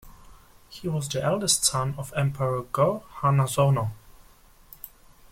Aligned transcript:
He 0.67 0.87
was 0.87 1.07
the 1.07 1.21
eldest 1.21 1.63
son 1.63 1.93
of 1.95 2.11
Emperor 2.17 2.63
Go-Hanazono. 2.63 3.91